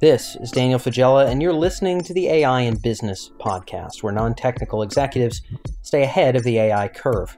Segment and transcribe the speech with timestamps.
[0.00, 4.32] This is Daniel Faggella, and you're listening to the AI in Business podcast, where non
[4.32, 5.42] technical executives
[5.82, 7.36] stay ahead of the AI curve.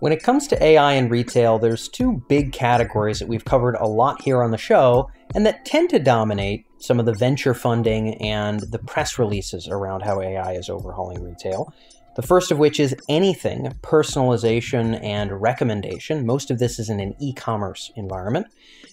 [0.00, 3.86] When it comes to AI in retail, there's two big categories that we've covered a
[3.86, 8.20] lot here on the show, and that tend to dominate some of the venture funding
[8.20, 11.72] and the press releases around how AI is overhauling retail.
[12.16, 16.24] The first of which is anything personalization and recommendation.
[16.24, 18.46] Most of this is in an e commerce environment.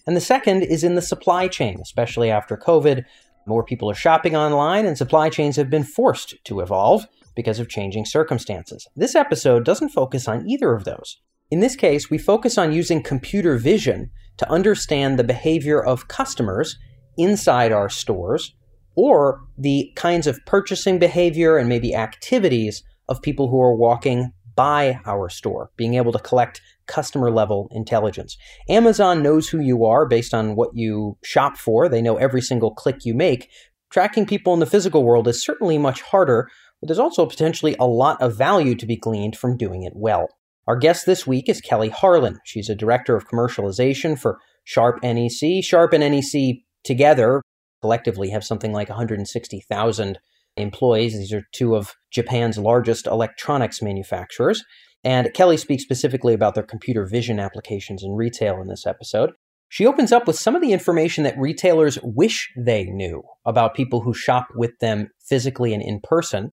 [0.08, 3.04] And the second is in the supply chain, especially after COVID.
[3.46, 7.06] More people are shopping online, and supply chains have been forced to evolve
[7.36, 8.88] because of changing circumstances.
[8.96, 11.18] This episode doesn't focus on either of those.
[11.52, 16.78] In this case, we focus on using computer vision to understand the behavior of customers
[17.18, 18.56] inside our stores
[18.96, 25.00] or the kinds of purchasing behavior and maybe activities of people who are walking by
[25.06, 28.38] our store, being able to collect customer level intelligence.
[28.70, 32.74] Amazon knows who you are based on what you shop for, they know every single
[32.74, 33.50] click you make.
[33.90, 37.88] Tracking people in the physical world is certainly much harder, but there's also potentially a
[37.88, 40.28] lot of value to be gleaned from doing it well.
[40.68, 42.40] Our guest this week is Kelly Harlan.
[42.46, 45.64] She's a director of commercialization for Sharp NEC.
[45.64, 47.42] Sharp and NEC together
[47.82, 50.20] collectively have something like 160,000
[50.58, 51.18] employees.
[51.18, 54.64] These are two of Japan's largest electronics manufacturers.
[55.04, 59.32] And Kelly speaks specifically about their computer vision applications in retail in this episode.
[59.70, 64.02] She opens up with some of the information that retailers wish they knew about people
[64.02, 66.52] who shop with them physically and in person.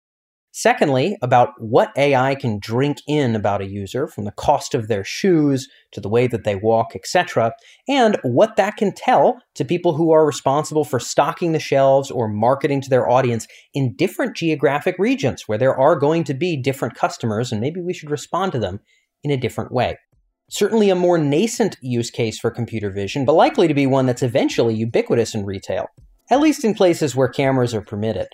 [0.60, 5.04] Secondly, about what AI can drink in about a user from the cost of their
[5.04, 7.52] shoes to the way that they walk, etc.,
[7.86, 12.26] and what that can tell to people who are responsible for stocking the shelves or
[12.26, 16.96] marketing to their audience in different geographic regions where there are going to be different
[16.96, 18.80] customers and maybe we should respond to them
[19.22, 19.96] in a different way.
[20.50, 24.24] Certainly a more nascent use case for computer vision, but likely to be one that's
[24.24, 25.86] eventually ubiquitous in retail,
[26.32, 28.26] at least in places where cameras are permitted.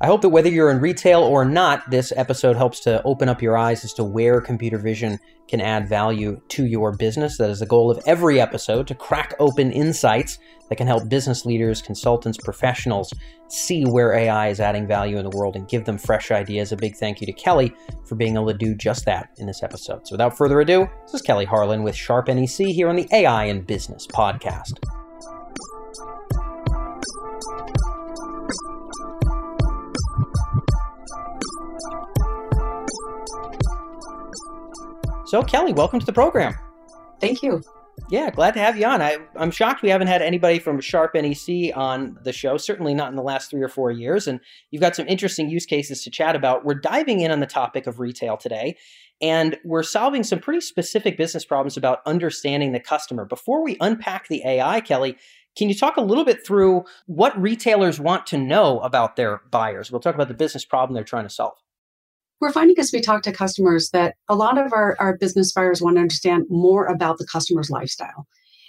[0.00, 3.40] I hope that whether you're in retail or not, this episode helps to open up
[3.40, 7.38] your eyes as to where computer vision can add value to your business.
[7.38, 10.38] That is the goal of every episode to crack open insights
[10.68, 13.12] that can help business leaders, consultants, professionals
[13.46, 16.72] see where AI is adding value in the world and give them fresh ideas.
[16.72, 17.72] A big thank you to Kelly
[18.04, 20.08] for being able to do just that in this episode.
[20.08, 23.44] So without further ado, this is Kelly Harlan with Sharp NEC here on the AI
[23.44, 24.80] in Business podcast.
[35.34, 36.54] So, Kelly, welcome to the program.
[37.20, 37.60] Thank you.
[38.08, 39.02] Yeah, glad to have you on.
[39.02, 43.10] I, am shocked we haven't had anybody from Sharp NEC on the show, certainly not
[43.10, 44.28] in the last three or four years.
[44.28, 44.38] And
[44.70, 46.64] you've got some interesting use cases to chat about.
[46.64, 48.76] We're diving in on the topic of retail today,
[49.20, 53.24] and we're solving some pretty specific business problems about understanding the customer.
[53.24, 55.16] Before we unpack the AI, Kelly,
[55.58, 59.90] can you talk a little bit through what retailers want to know about their buyers?
[59.90, 61.58] We'll talk about the business problem they're trying to solve
[62.44, 65.80] we're finding as we talk to customers that a lot of our, our business buyers
[65.80, 68.26] want to understand more about the customer's lifestyle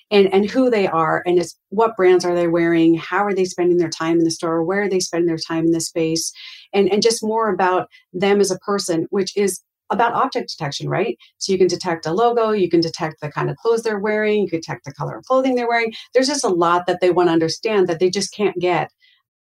[0.10, 2.96] and, and who they are and it's what brands are they wearing?
[2.96, 4.64] How are they spending their time in the store?
[4.64, 6.32] Where are they spending their time in the space?
[6.74, 9.60] And, and just more about them as a person which is
[9.90, 11.18] about object detection right?
[11.40, 14.44] So you can detect a logo you can detect the kind of clothes they're wearing
[14.44, 15.92] you can detect the color of clothing they're wearing.
[16.14, 18.90] There's just a lot that they want to understand that they just can't get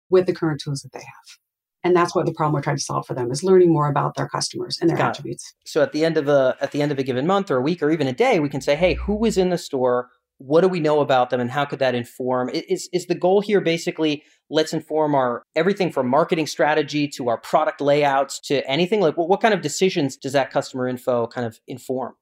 [0.09, 1.46] with the current tools that they have
[1.87, 4.15] and that's what the problem we're trying to solve for them is learning more about
[4.17, 5.55] their customers and their Got attributes.
[5.61, 5.69] It.
[5.69, 7.63] so at the end of a at the end of a given month or a
[7.63, 10.09] week or even a day we can say hey who was in the store?
[10.39, 12.51] What do we know about them and how could that inform?
[12.51, 17.39] Is is the goal here basically let's inform our everything from marketing strategy to our
[17.39, 19.01] product layouts to anything?
[19.01, 22.15] Like what, what kind of decisions does that customer info kind of inform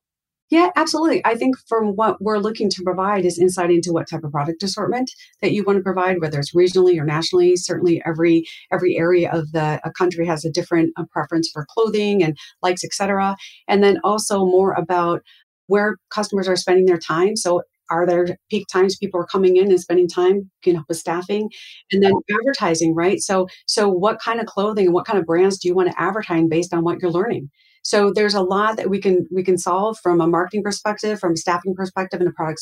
[0.50, 1.24] yeah, absolutely.
[1.24, 4.62] I think from what we're looking to provide is insight into what type of product
[4.62, 5.10] assortment
[5.40, 7.56] that you want to provide, whether it's regionally or nationally.
[7.56, 12.36] Certainly, every every area of the country has a different uh, preference for clothing and
[12.62, 13.36] likes, etc.
[13.68, 15.22] And then also more about
[15.66, 17.36] where customers are spending their time.
[17.36, 20.96] So are there peak times people are coming in and spending time you know with
[20.96, 21.50] staffing
[21.92, 25.58] and then advertising right so so what kind of clothing and what kind of brands
[25.58, 27.50] do you want to advertise based on what you're learning
[27.84, 31.32] so there's a lot that we can we can solve from a marketing perspective, from
[31.32, 32.60] a staffing perspective, and a product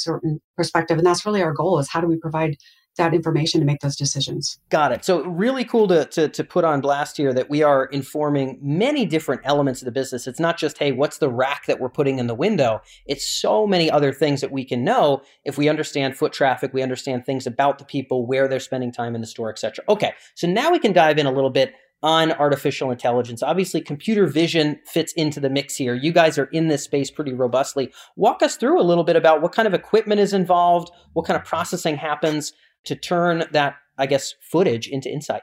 [0.56, 0.98] perspective.
[0.98, 2.56] And that's really our goal: is how do we provide
[2.96, 4.58] that information to make those decisions.
[4.68, 5.04] Got it.
[5.04, 9.06] So really cool to, to, to put on blast here that we are informing many
[9.06, 10.26] different elements of the business.
[10.26, 12.82] It's not just, hey, what's the rack that we're putting in the window?
[13.06, 16.82] It's so many other things that we can know if we understand foot traffic, we
[16.82, 19.84] understand things about the people, where they're spending time in the store, etc.
[19.88, 23.42] Okay, so now we can dive in a little bit on artificial intelligence.
[23.42, 25.94] Obviously, computer vision fits into the mix here.
[25.94, 27.92] You guys are in this space pretty robustly.
[28.16, 31.38] Walk us through a little bit about what kind of equipment is involved, what kind
[31.38, 32.52] of processing happens
[32.84, 35.42] to turn that I guess, footage into Insight?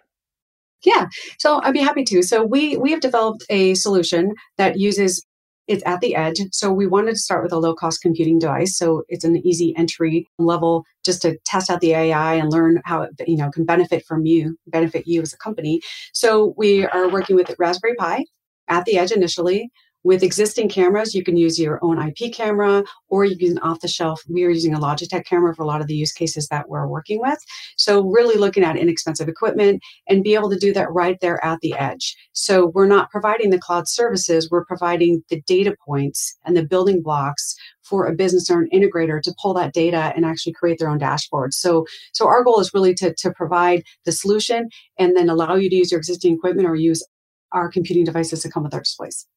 [0.84, 1.08] Yeah,
[1.38, 2.22] so I'd be happy to.
[2.22, 5.26] So we we have developed a solution that uses
[5.70, 6.42] it's at the edge.
[6.52, 8.76] So we wanted to start with a low cost computing device.
[8.76, 13.04] So it's an easy entry level just to test out the AI and learn how
[13.04, 15.80] it you know can benefit from you, benefit you as a company.
[16.12, 18.26] So we are working with Raspberry Pi
[18.68, 19.70] at the edge initially.
[20.04, 23.90] With existing cameras, you can use your own IP camera or you can off the
[23.90, 24.22] shelf.
[24.30, 26.88] We are using a Logitech camera for a lot of the use cases that we're
[26.88, 27.38] working with.
[27.76, 31.60] So, really looking at inexpensive equipment and be able to do that right there at
[31.60, 32.16] the edge.
[32.32, 37.02] So, we're not providing the cloud services, we're providing the data points and the building
[37.02, 40.90] blocks for a business or an integrator to pull that data and actually create their
[40.90, 41.54] own dashboard.
[41.54, 45.70] So, so our goal is really to, to provide the solution and then allow you
[45.70, 47.06] to use your existing equipment or use
[47.52, 49.28] our computing devices to come with our displays.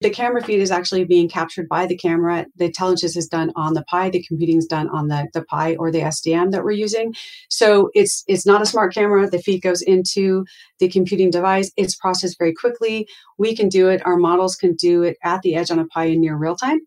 [0.00, 2.46] The camera feed is actually being captured by the camera.
[2.56, 4.08] The intelligence is done on the Pi.
[4.08, 7.14] The computing is done on the, the Pi or the SDM that we're using.
[7.50, 9.28] So it's it's not a smart camera.
[9.28, 10.46] The feed goes into
[10.78, 11.70] the computing device.
[11.76, 13.06] It's processed very quickly.
[13.36, 14.04] We can do it.
[14.06, 16.80] Our models can do it at the edge on a Pi in near real time.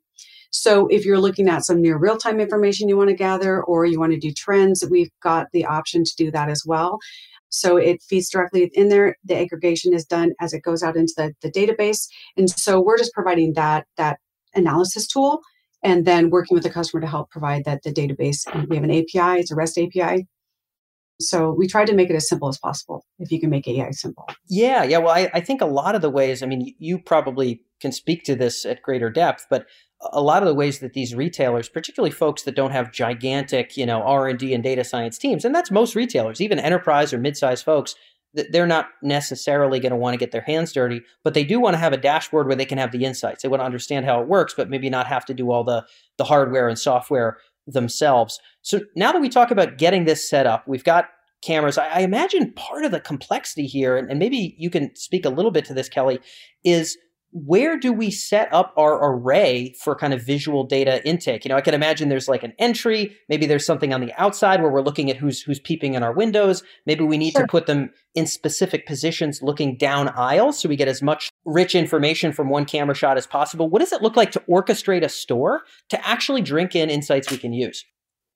[0.50, 3.86] So if you're looking at some near real time information you want to gather or
[3.86, 7.00] you want to do trends, we've got the option to do that as well.
[7.54, 9.16] So it feeds directly in there.
[9.24, 12.08] The aggregation is done as it goes out into the, the database.
[12.36, 14.18] And so we're just providing that, that
[14.56, 15.42] analysis tool
[15.84, 18.40] and then working with the customer to help provide that the database.
[18.70, 20.28] We have an API, it's a REST API.
[21.30, 23.92] So we tried to make it as simple as possible if you can make AI
[23.92, 24.28] simple.
[24.50, 24.98] Yeah, yeah.
[24.98, 28.24] Well, I, I think a lot of the ways, I mean, you probably can speak
[28.24, 29.66] to this at greater depth, but
[30.12, 33.86] a lot of the ways that these retailers, particularly folks that don't have gigantic, you
[33.86, 37.96] know, R&D and data science teams, and that's most retailers, even enterprise or mid-sized folks,
[38.34, 41.76] they're not necessarily going to want to get their hands dirty, but they do want
[41.76, 43.44] to have a dashboard where they can have the insights.
[43.44, 45.86] They want to understand how it works, but maybe not have to do all the
[46.18, 47.38] the hardware and software
[47.68, 48.40] themselves.
[48.62, 51.06] So now that we talk about getting this set up, we've got
[51.44, 51.78] cameras.
[51.78, 55.30] I, I imagine part of the complexity here, and, and maybe you can speak a
[55.30, 56.20] little bit to this, Kelly,
[56.64, 56.98] is
[57.34, 61.44] where do we set up our array for kind of visual data intake?
[61.44, 64.62] You know, I can imagine there's like an entry, maybe there's something on the outside
[64.62, 66.64] where we're looking at who's who's peeping in our windows.
[66.86, 67.42] Maybe we need sure.
[67.42, 71.74] to put them in specific positions looking down aisles so we get as much rich
[71.74, 73.68] information from one camera shot as possible.
[73.68, 77.38] What does it look like to orchestrate a store to actually drink in insights we
[77.38, 77.84] can use?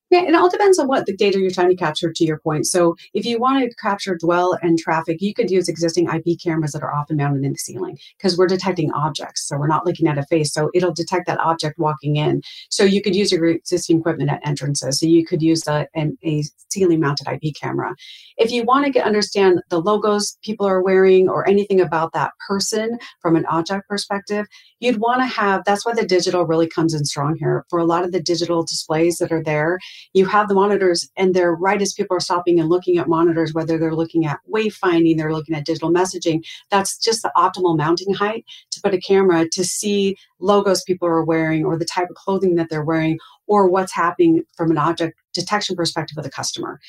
[0.09, 2.65] Yeah, it all depends on what the data you're trying to capture to your point.
[2.65, 6.71] So if you want to capture dwell and traffic, you could use existing IP cameras
[6.71, 9.45] that are often mounted in the ceiling because we're detecting objects.
[9.45, 10.54] So we're not looking at a face.
[10.54, 12.42] So it'll detect that object walking in.
[12.69, 15.00] So you could use your existing equipment at entrances.
[15.00, 17.94] So you could use a, an, a ceiling mounted IP camera.
[18.38, 22.31] If you want to get, understand the logos people are wearing or anything about that
[22.48, 24.45] person from an object perspective,
[24.80, 27.65] you'd want to have, that's why the digital really comes in strong here.
[27.69, 29.80] For a lot of the digital displays that are there,
[30.14, 33.54] you have the monitors and they're right as people are stopping and looking at monitors,
[33.54, 36.44] whether they're looking at wayfinding, they're looking at digital messaging.
[36.70, 41.24] That's just the optimal mounting height to put a camera to see logos people are
[41.24, 45.20] wearing or the type of clothing that they're wearing or what's happening from an object
[45.34, 46.80] detection perspective of the customer.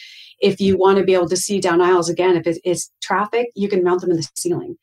[0.40, 3.68] If you want to be able to see down aisles again, if it's traffic, you
[3.68, 4.76] can mount them in the ceiling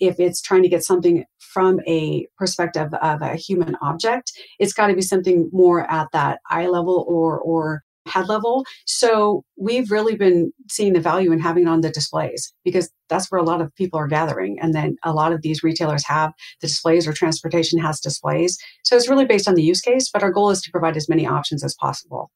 [0.00, 4.88] if it's trying to get something from a perspective of a human object, it's got
[4.88, 8.64] to be something more at that eye level or or head level.
[8.86, 13.30] So we've really been seeing the value in having it on the displays because that's
[13.30, 14.58] where a lot of people are gathering.
[14.60, 18.58] And then a lot of these retailers have the displays or transportation has displays.
[18.84, 21.08] So it's really based on the use case, but our goal is to provide as
[21.08, 22.30] many options as possible.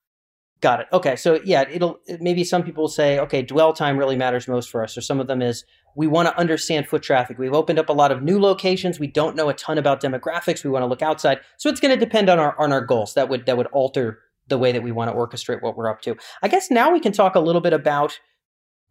[0.61, 0.87] Got it.
[0.93, 1.17] Okay.
[1.17, 4.97] So yeah, it'll maybe some people say, okay, dwell time really matters most for us.
[4.97, 5.65] Or some of them is
[5.97, 7.39] we want to understand foot traffic.
[7.39, 8.99] We've opened up a lot of new locations.
[8.99, 10.65] We don't know a ton about demographics.
[10.65, 11.41] We want to look outside.
[11.59, 13.15] So it's going to depend on our on our goals.
[13.15, 16.01] That would that would alter the way that we want to orchestrate what we're up
[16.03, 16.17] to.
[16.43, 18.19] I guess now we can talk a little bit about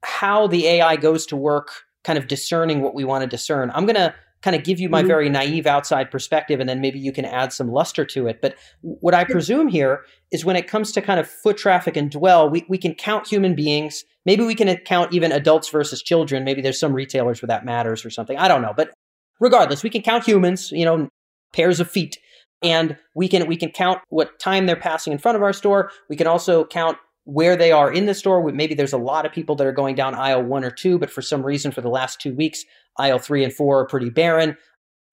[0.03, 1.71] how the AI goes to work,
[2.03, 3.71] kind of discerning what we want to discern.
[3.73, 4.13] I'm going to
[4.43, 5.07] kind of give you my mm-hmm.
[5.07, 8.41] very naive outside perspective and then maybe you can add some luster to it.
[8.41, 12.11] But what i presume here is when it comes to kind of foot traffic and
[12.11, 14.03] dwell we, we can count human beings.
[14.25, 16.43] Maybe we can count even adults versus children.
[16.43, 18.37] Maybe there's some retailers where that matters or something.
[18.37, 18.73] I don't know.
[18.75, 18.91] But
[19.39, 21.07] regardless we can count humans you know
[21.53, 22.17] pairs of feet.
[22.61, 25.91] And we can we can count what time they're passing in front of our store.
[26.09, 28.51] We can also count where they are in the store.
[28.51, 31.09] Maybe there's a lot of people that are going down aisle one or two, but
[31.09, 32.65] for some reason, for the last two weeks,
[32.97, 34.57] aisle three and four are pretty barren.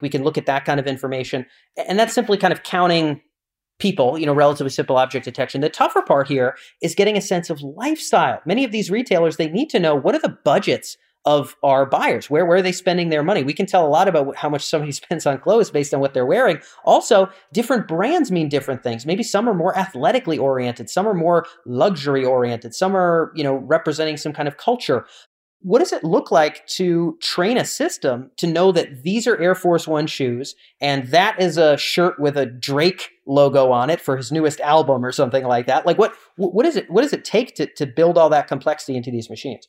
[0.00, 1.46] We can look at that kind of information.
[1.88, 3.20] And that's simply kind of counting
[3.78, 5.60] people, you know, relatively simple object detection.
[5.60, 8.40] The tougher part here is getting a sense of lifestyle.
[8.44, 12.30] Many of these retailers, they need to know what are the budgets of our buyers.
[12.30, 13.42] Where, where are they spending their money?
[13.42, 16.14] We can tell a lot about how much somebody spends on clothes based on what
[16.14, 16.58] they're wearing.
[16.84, 19.04] Also, different brands mean different things.
[19.04, 23.54] Maybe some are more athletically oriented, some are more luxury oriented, some are, you know,
[23.54, 25.06] representing some kind of culture.
[25.62, 29.54] What does it look like to train a system to know that these are Air
[29.54, 34.16] Force One shoes and that is a shirt with a Drake logo on it for
[34.16, 35.84] his newest album or something like that?
[35.84, 38.96] Like what what is it what does it take to, to build all that complexity
[38.96, 39.68] into these machines?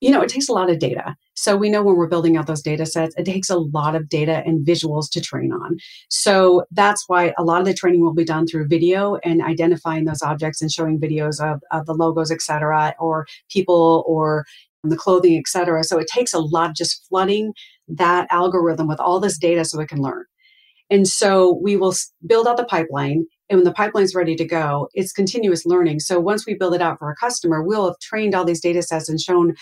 [0.00, 1.16] You know, it takes a lot of data.
[1.34, 4.08] So we know when we're building out those data sets, it takes a lot of
[4.08, 5.78] data and visuals to train on.
[6.10, 10.04] So that's why a lot of the training will be done through video and identifying
[10.04, 14.44] those objects and showing videos of, of the logos, et cetera, or people or
[14.82, 15.82] the clothing, et cetera.
[15.82, 17.54] So it takes a lot of just flooding
[17.88, 20.24] that algorithm with all this data so it can learn.
[20.90, 21.94] And so we will
[22.26, 23.24] build out the pipeline.
[23.48, 26.00] And when the pipeline's ready to go, it's continuous learning.
[26.00, 28.82] So once we build it out for a customer, we'll have trained all these data
[28.82, 29.54] sets and shown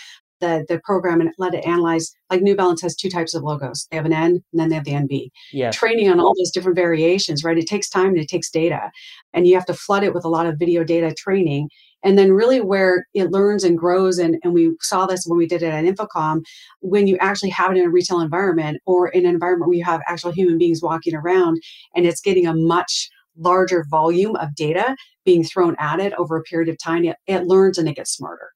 [0.42, 2.12] the, the program and let it analyze.
[2.28, 3.86] Like New Balance has two types of logos.
[3.90, 5.28] They have an N and then they have the NB.
[5.52, 5.74] Yes.
[5.74, 7.56] Training on all those different variations, right?
[7.56, 8.90] It takes time and it takes data.
[9.32, 11.70] And you have to flood it with a lot of video data training.
[12.04, 15.46] And then really where it learns and grows, and, and we saw this when we
[15.46, 16.40] did it at InfoComm,
[16.80, 19.84] when you actually have it in a retail environment or in an environment where you
[19.84, 21.62] have actual human beings walking around
[21.94, 23.08] and it's getting a much
[23.38, 27.44] larger volume of data being thrown at it over a period of time, it, it
[27.44, 28.51] learns and it gets smarter.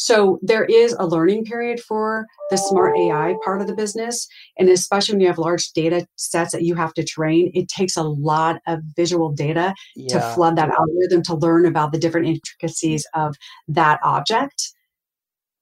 [0.00, 4.28] So there is a learning period for the smart AI part of the business.
[4.56, 7.96] And especially when you have large data sets that you have to train, it takes
[7.96, 10.20] a lot of visual data yeah.
[10.20, 13.34] to flood that algorithm to learn about the different intricacies of
[13.66, 14.72] that object.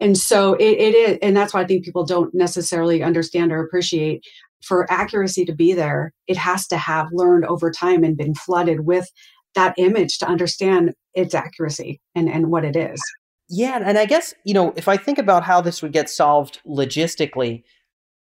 [0.00, 3.64] And so it, it is, and that's why I think people don't necessarily understand or
[3.64, 4.23] appreciate
[4.62, 8.81] for accuracy to be there, it has to have learned over time and been flooded
[8.81, 9.09] with
[9.55, 13.00] that image to understand its accuracy and, and what it is.
[13.49, 16.61] Yeah, and I guess, you know, if I think about how this would get solved
[16.67, 17.62] logistically,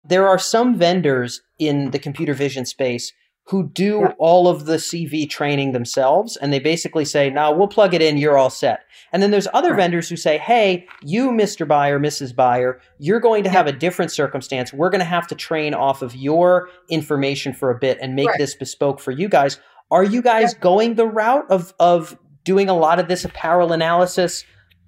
[0.04, 3.12] there are some vendors in the computer vision space
[3.49, 4.12] who do yeah.
[4.18, 8.18] all of the CV training themselves and they basically say, "Now we'll plug it in,
[8.18, 8.80] you're all set."
[9.12, 9.76] And then there's other right.
[9.76, 11.66] vendors who say, "Hey, you Mr.
[11.66, 12.35] Buyer, Mrs.
[12.35, 13.54] Buyer, you're going to yeah.
[13.54, 14.73] have a different circumstance.
[14.73, 18.28] We're going to have to train off of your information for a bit and make
[18.28, 18.38] right.
[18.38, 19.58] this bespoke for you guys."
[19.88, 20.61] Are you guys yeah.
[20.61, 24.44] going the route of of doing a lot of this apparel analysis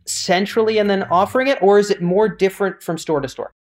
[0.09, 3.53] centrally and then offering it, or is it more different from store to store?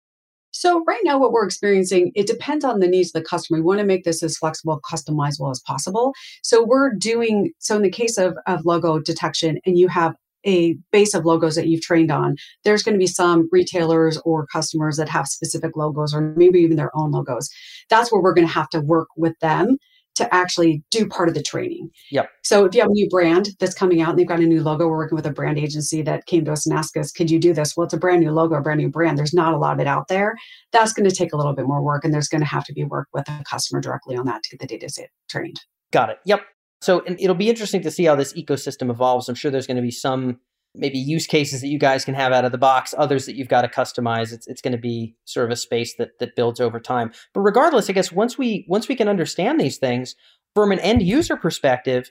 [0.51, 3.59] So right now, what we're experiencing, it depends on the needs of the customer.
[3.59, 6.13] We want to make this as flexible, customizable as possible.
[6.41, 10.75] So we're doing, so in the case of, of logo detection, and you have a
[10.91, 14.97] base of logos that you've trained on, there's going to be some retailers or customers
[14.97, 17.49] that have specific logos or maybe even their own logos.
[17.89, 19.77] That's where we're going to have to work with them
[20.17, 21.89] to actually do part of the training.
[22.11, 22.29] Yep.
[22.43, 24.61] So if you have a new brand that's coming out and they've got a new
[24.61, 27.31] logo, we're working with a brand agency that came to us and asked us, could
[27.31, 27.75] you do this?
[27.75, 29.17] Well, it's a brand new logo, a brand new brand.
[29.17, 30.35] There's not a lot of it out there.
[30.71, 32.73] That's going to take a little bit more work and there's going to have to
[32.73, 35.59] be work with a customer directly on that to get the data set trained.
[35.91, 36.17] Got it.
[36.25, 36.41] Yep.
[36.81, 39.29] So it'll be interesting to see how this ecosystem evolves.
[39.29, 40.39] I'm sure there's going to be some
[40.77, 43.47] maybe use cases that you guys can have out of the box, others that you've
[43.47, 44.31] got to customize.
[44.31, 47.11] It's, it's going to be sort of a space that that builds over time.
[47.33, 50.15] But regardless, I guess once we once we can understand these things
[50.55, 52.09] from an end user perspective,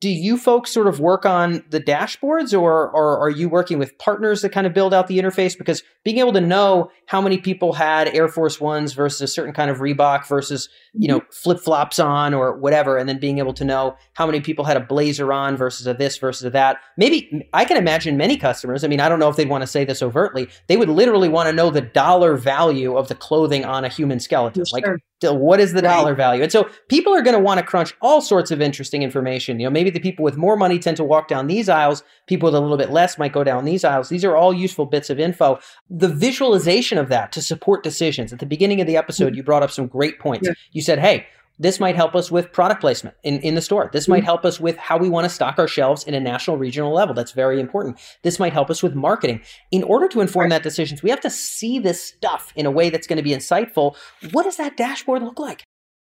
[0.00, 3.96] do you folks sort of work on the dashboards or, or are you working with
[3.98, 5.56] partners that kind of build out the interface?
[5.56, 9.52] Because being able to know how many people had Air Force Ones versus a certain
[9.52, 11.30] kind of Reebok versus, you know, mm-hmm.
[11.30, 14.78] flip flops on or whatever, and then being able to know how many people had
[14.78, 16.78] a blazer on versus a this versus a that.
[16.96, 19.66] Maybe I can imagine many customers, I mean, I don't know if they'd want to
[19.66, 23.66] say this overtly, they would literally want to know the dollar value of the clothing
[23.66, 24.64] on a human skeleton.
[24.64, 24.80] Sure.
[24.80, 26.42] Like what is the dollar value?
[26.42, 29.60] And so people are going to want to crunch all sorts of interesting information.
[29.60, 32.02] You know, maybe the people with more money tend to walk down these aisles.
[32.26, 34.08] People with a little bit less might go down these aisles.
[34.08, 35.58] These are all useful bits of info.
[35.88, 38.32] The visualization of that to support decisions.
[38.32, 40.48] At the beginning of the episode, you brought up some great points.
[40.48, 40.54] Yeah.
[40.72, 41.26] You said, hey,
[41.58, 43.90] this might help us with product placement in, in the store.
[43.92, 44.24] This might mm-hmm.
[44.24, 47.14] help us with how we want to stock our shelves in a national, regional level.
[47.14, 47.98] That's very important.
[48.22, 49.42] This might help us with marketing.
[49.70, 52.88] In order to inform that decisions, we have to see this stuff in a way
[52.88, 53.94] that's going to be insightful.
[54.32, 55.62] What does that dashboard look like?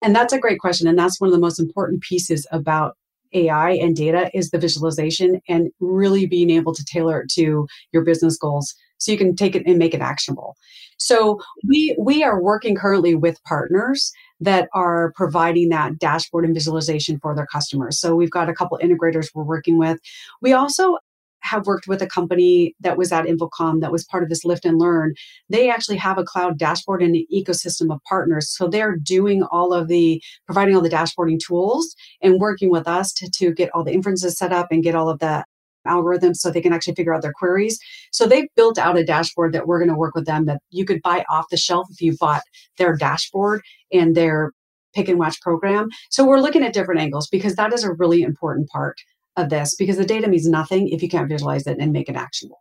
[0.00, 0.88] And that's a great question.
[0.88, 2.96] And that's one of the most important pieces about
[3.34, 8.04] AI and data is the visualization and really being able to tailor it to your
[8.04, 10.56] business goals so you can take it and make it actionable.
[10.98, 17.18] So we we are working currently with partners that are providing that dashboard and visualization
[17.20, 17.98] for their customers.
[17.98, 19.98] So we've got a couple integrators we're working with.
[20.40, 20.98] We also
[21.44, 24.64] have worked with a company that was at InfoComm that was part of this lift
[24.64, 25.14] and learn.
[25.50, 28.48] They actually have a cloud dashboard and an ecosystem of partners.
[28.50, 33.12] So they're doing all of the, providing all the dashboarding tools and working with us
[33.14, 35.44] to, to get all the inferences set up and get all of the
[35.86, 37.78] algorithms so they can actually figure out their queries.
[38.10, 40.86] So they've built out a dashboard that we're going to work with them that you
[40.86, 42.42] could buy off the shelf if you bought
[42.78, 43.60] their dashboard
[43.92, 44.52] and their
[44.94, 45.88] pick and watch program.
[46.10, 48.96] So we're looking at different angles because that is a really important part
[49.36, 52.16] of this because the data means nothing if you can't visualize it and make it
[52.16, 52.60] actionable.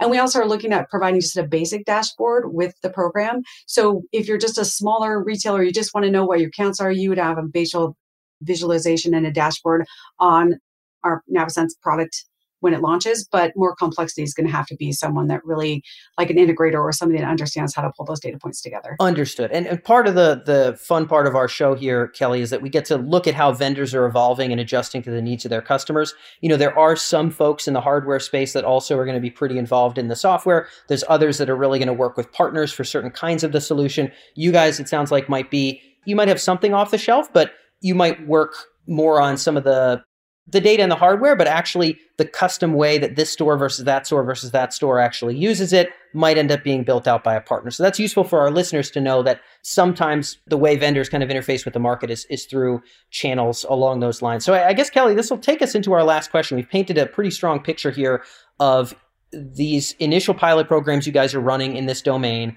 [0.00, 3.42] And we also are looking at providing just a basic dashboard with the program.
[3.66, 6.80] So if you're just a smaller retailer, you just want to know what your counts
[6.80, 7.96] are, you would have a visual
[8.42, 9.84] visualization and a dashboard
[10.20, 10.54] on
[11.02, 12.24] our Navisense product
[12.60, 15.82] when it launches, but more complexity is going to have to be someone that really,
[16.18, 18.96] like an integrator or somebody that understands how to pull those data points together.
[19.00, 19.50] Understood.
[19.50, 22.62] And, and part of the the fun part of our show here, Kelly, is that
[22.62, 25.50] we get to look at how vendors are evolving and adjusting to the needs of
[25.50, 26.14] their customers.
[26.40, 29.20] You know, there are some folks in the hardware space that also are going to
[29.20, 30.68] be pretty involved in the software.
[30.88, 33.60] There's others that are really going to work with partners for certain kinds of the
[33.60, 34.10] solution.
[34.34, 37.52] You guys, it sounds like, might be you might have something off the shelf, but
[37.80, 38.54] you might work
[38.86, 40.02] more on some of the
[40.50, 44.06] the data and the hardware, but actually the custom way that this store versus that
[44.06, 47.40] store versus that store actually uses it might end up being built out by a
[47.40, 47.70] partner.
[47.70, 51.28] So that's useful for our listeners to know that sometimes the way vendors kind of
[51.28, 54.44] interface with the market is, is through channels along those lines.
[54.44, 56.56] So I, I guess, Kelly, this will take us into our last question.
[56.56, 58.24] We've painted a pretty strong picture here
[58.58, 58.94] of
[59.32, 62.56] these initial pilot programs you guys are running in this domain,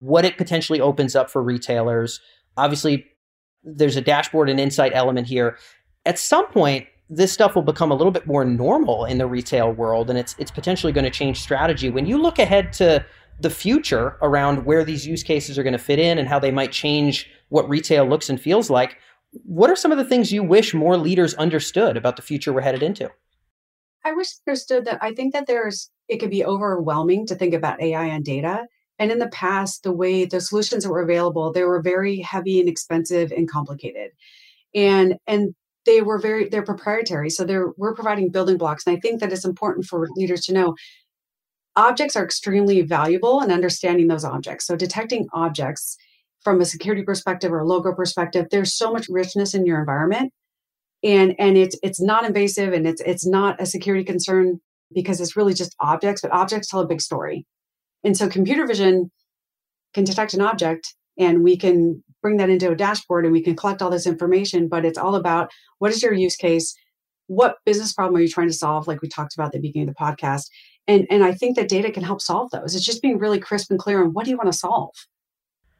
[0.00, 2.20] what it potentially opens up for retailers.
[2.56, 3.06] Obviously,
[3.62, 5.56] there's a dashboard and insight element here.
[6.04, 9.70] At some point, this stuff will become a little bit more normal in the retail
[9.70, 11.90] world and it's it's potentially going to change strategy.
[11.90, 13.04] When you look ahead to
[13.38, 16.50] the future around where these use cases are going to fit in and how they
[16.50, 18.96] might change what retail looks and feels like
[19.44, 22.60] what are some of the things you wish more leaders understood about the future we're
[22.60, 23.10] headed into?
[24.04, 27.82] I wish understood that i think that there's it could be overwhelming to think about
[27.82, 28.66] ai and data.
[28.98, 32.58] And in the past the way the solutions that were available they were very heavy
[32.58, 34.12] and expensive and complicated.
[34.74, 35.54] And and
[35.86, 39.32] they were very they're proprietary so they're we're providing building blocks and i think that
[39.32, 40.74] it's important for leaders to know
[41.76, 44.66] objects are extremely valuable and understanding those objects.
[44.66, 45.96] So detecting objects
[46.42, 50.32] from a security perspective or a logo perspective there's so much richness in your environment
[51.04, 54.60] and and it's it's not invasive and it's it's not a security concern
[54.92, 57.46] because it's really just objects but objects tell a big story.
[58.04, 59.10] And so computer vision
[59.94, 63.56] can detect an object and we can bring that into a dashboard and we can
[63.56, 66.74] collect all this information but it's all about what is your use case?
[67.26, 68.86] What business problem are you trying to solve?
[68.86, 70.48] Like we talked about at the beginning of the podcast.
[70.88, 72.74] And and i think that data can help solve those.
[72.74, 74.94] It's just being really crisp and clear on what do you want to solve?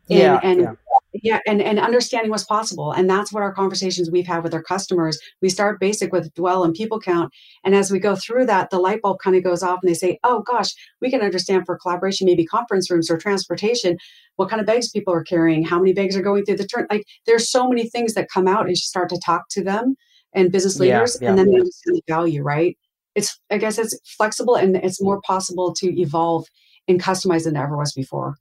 [0.09, 0.73] And, yeah, and yeah
[1.15, 4.63] yeah and, and understanding what's possible and that's what our conversations we've had with our
[4.63, 7.33] customers we start basic with dwell and people count
[7.65, 9.95] and as we go through that the light bulb kind of goes off and they
[9.95, 13.97] say oh gosh we can understand for collaboration maybe conference rooms or transportation
[14.37, 16.87] what kind of bags people are carrying how many bags are going through the turn
[16.91, 19.95] like there's so many things that come out as you start to talk to them
[20.35, 21.53] and business leaders yeah, yeah, and then yeah.
[21.53, 22.77] they understand the value right
[23.15, 26.47] it's i guess it's flexible and it's more possible to evolve
[26.89, 28.37] and customize than ever was before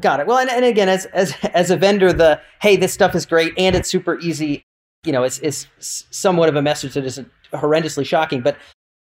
[0.00, 0.26] Got it.
[0.26, 3.52] Well, and, and again, as as as a vendor, the hey, this stuff is great
[3.56, 4.64] and it's super easy.
[5.04, 8.56] You know, it's is somewhat of a message that isn't horrendously shocking, but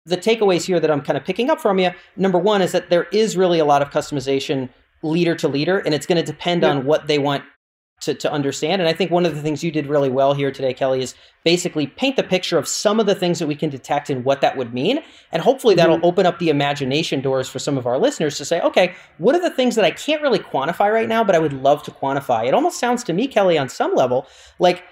[0.05, 2.91] the takeaways here that I'm kind of picking up from you, number one, is that
[2.91, 4.69] there is really a lot of customization
[5.03, 6.71] leader to leader, and it's going to depend yeah.
[6.71, 7.43] on what they want
[8.03, 8.83] to, to understand.
[8.83, 11.15] And I think one of the things you did really well here today, Kelly, is
[11.45, 14.43] basically paint the picture of some of the things that we can detect and what
[14.43, 15.01] that would mean.
[15.33, 16.07] And hopefully that'll mm-hmm.
[16.07, 19.41] open up the imagination doors for some of our listeners to say, okay, what are
[19.41, 22.47] the things that I can't really quantify right now, but I would love to quantify?
[22.47, 24.27] It almost sounds to me, Kelly, on some level,
[24.59, 24.85] like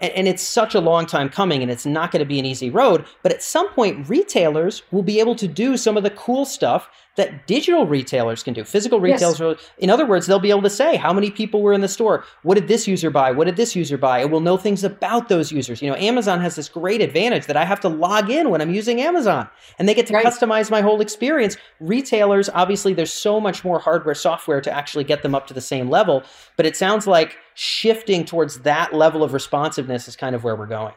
[0.00, 2.70] and it's such a long time coming and it's not going to be an easy
[2.70, 6.44] road but at some point retailers will be able to do some of the cool
[6.44, 9.38] stuff that digital retailers can do physical retailers.
[9.38, 9.70] Yes.
[9.76, 12.24] in other words they'll be able to say how many people were in the store.
[12.42, 13.30] What did this user buy?
[13.32, 14.20] What did this user buy?
[14.20, 15.82] It will know things about those users.
[15.82, 18.72] You know amazon has this great advantage that i have to log in when i'm
[18.72, 19.48] using amazon.
[19.78, 20.24] And they get to right.
[20.24, 21.56] customize my whole experience.
[21.80, 25.60] Retailers obviously there's so much more hardware software to actually get them up to the
[25.60, 26.22] same level.
[26.56, 30.66] But it sounds like shifting towards that level of responsiveness is kind of where we're
[30.66, 30.94] going.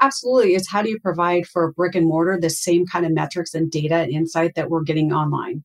[0.00, 0.54] Absolutely.
[0.54, 3.70] It's how do you provide for brick and mortar the same kind of metrics and
[3.70, 5.64] data and insight that we're getting online?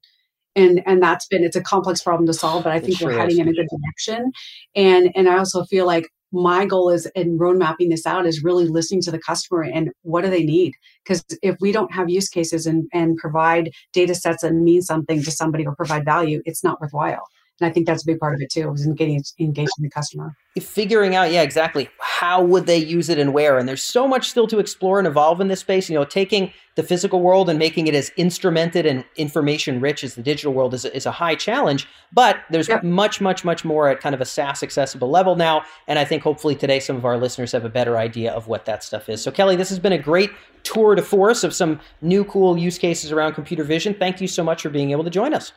[0.56, 3.18] And and that's been it's a complex problem to solve, but I think sure we're
[3.18, 3.40] heading is.
[3.40, 4.32] in a good direction.
[4.76, 8.44] And and I also feel like my goal is in road mapping this out is
[8.44, 10.74] really listening to the customer and what do they need
[11.06, 15.22] because if we don't have use cases and, and provide data sets that mean something
[15.22, 17.28] to somebody or provide value it's not worthwhile
[17.60, 20.36] and I think that's a big part of it too, is engaging engaging the customer.
[20.60, 21.90] Figuring out, yeah, exactly.
[22.00, 23.58] how would they use it and where?
[23.58, 25.90] And there's so much still to explore and evolve in this space.
[25.90, 30.16] You know, taking the physical world and making it as instrumented and information rich as
[30.16, 31.88] the digital world is a, is a high challenge.
[32.12, 32.84] But there's yep.
[32.84, 35.64] much, much, much more at kind of a SaaS accessible level now.
[35.88, 38.66] And I think hopefully today some of our listeners have a better idea of what
[38.66, 39.22] that stuff is.
[39.22, 40.32] So, Kelly, this has been a great
[40.64, 43.94] tour de force of some new cool use cases around computer vision.
[43.94, 45.52] Thank you so much for being able to join us.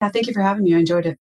[0.00, 0.74] Yeah, thank you for having me.
[0.74, 1.18] I enjoyed it.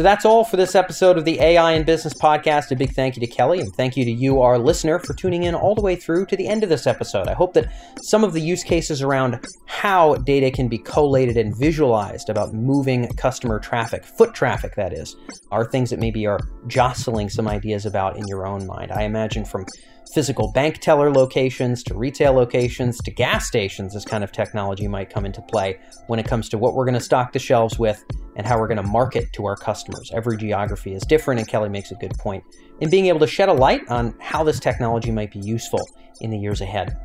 [0.00, 2.70] So that's all for this episode of the AI in Business podcast.
[2.70, 5.42] A big thank you to Kelly and thank you to you, our listener, for tuning
[5.42, 7.28] in all the way through to the end of this episode.
[7.28, 11.54] I hope that some of the use cases around how data can be collated and
[11.54, 15.16] visualized about moving customer traffic, foot traffic that is,
[15.50, 18.92] are things that maybe are jostling some ideas about in your own mind.
[18.92, 19.66] I imagine from
[20.14, 25.10] physical bank teller locations to retail locations to gas stations, this kind of technology might
[25.10, 28.02] come into play when it comes to what we're going to stock the shelves with
[28.40, 30.10] and how we're going to market to our customers.
[30.14, 32.42] Every geography is different, and Kelly makes a good point
[32.80, 35.86] in being able to shed a light on how this technology might be useful
[36.22, 36.98] in the years ahead.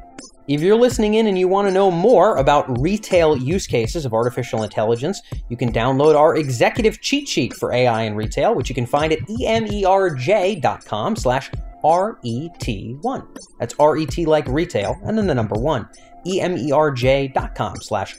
[0.48, 4.14] If you're listening in and you want to know more about retail use cases of
[4.14, 8.76] artificial intelligence, you can download our executive cheat sheet for AI in retail, which you
[8.76, 11.52] can find at emerj.com slash
[11.84, 13.28] RET1.
[13.60, 15.90] That's RET like retail, and then the number one.
[16.26, 18.16] emerj.com slash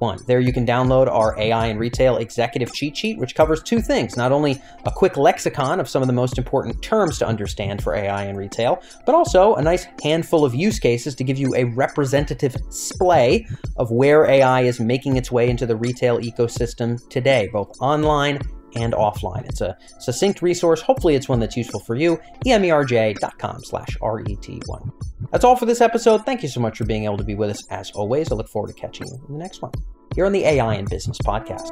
[0.00, 0.26] RET1.
[0.26, 4.16] There you can download our AI and retail executive cheat sheet, which covers two things.
[4.16, 7.94] Not only a quick lexicon of some of the most important terms to understand for
[7.94, 11.64] AI and retail, but also a nice handful of use cases to give you a
[11.64, 17.76] representative splay of where AI is making its way into the retail ecosystem today, both
[17.80, 18.38] online
[18.74, 19.46] and offline.
[19.48, 20.80] It's a succinct resource.
[20.80, 22.18] Hopefully, it's one that's useful for you.
[22.46, 24.92] emerj.com slash RET1.
[25.32, 26.24] That's all for this episode.
[26.24, 28.30] Thank you so much for being able to be with us as always.
[28.32, 29.72] I look forward to catching you in the next one
[30.14, 31.70] here on the AI and Business Podcast.